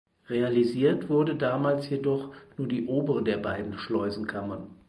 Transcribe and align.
Realisiert 0.29 1.09
wurde 1.09 1.35
damals 1.35 1.87
jedoch 1.91 2.33
nur 2.57 2.67
die 2.67 2.87
Obere 2.87 3.23
der 3.23 3.37
beiden 3.37 3.77
Schleusenkammern. 3.77 4.65